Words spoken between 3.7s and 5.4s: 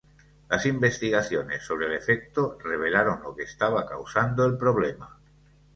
causando el problema.